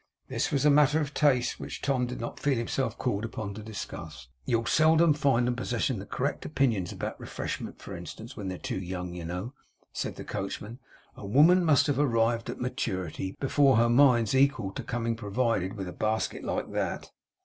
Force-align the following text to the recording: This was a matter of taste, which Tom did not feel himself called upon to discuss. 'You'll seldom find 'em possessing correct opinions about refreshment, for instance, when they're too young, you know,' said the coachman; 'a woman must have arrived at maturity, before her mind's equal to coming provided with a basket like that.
This 0.29 0.49
was 0.51 0.65
a 0.65 0.71
matter 0.71 0.99
of 0.99 1.13
taste, 1.13 1.59
which 1.59 1.79
Tom 1.79 2.07
did 2.07 2.19
not 2.19 2.39
feel 2.39 2.57
himself 2.57 2.97
called 2.97 3.23
upon 3.23 3.53
to 3.53 3.61
discuss. 3.61 4.29
'You'll 4.45 4.65
seldom 4.65 5.13
find 5.13 5.47
'em 5.47 5.55
possessing 5.55 6.03
correct 6.07 6.43
opinions 6.43 6.91
about 6.91 7.19
refreshment, 7.19 7.77
for 7.79 7.95
instance, 7.95 8.35
when 8.35 8.47
they're 8.47 8.57
too 8.57 8.79
young, 8.79 9.13
you 9.13 9.25
know,' 9.25 9.53
said 9.93 10.15
the 10.15 10.23
coachman; 10.23 10.79
'a 11.15 11.27
woman 11.27 11.63
must 11.63 11.85
have 11.85 11.99
arrived 11.99 12.49
at 12.49 12.59
maturity, 12.59 13.37
before 13.39 13.77
her 13.77 13.89
mind's 13.89 14.33
equal 14.33 14.71
to 14.71 14.81
coming 14.81 15.15
provided 15.15 15.75
with 15.77 15.87
a 15.87 15.93
basket 15.93 16.43
like 16.43 16.71
that. 16.71 17.11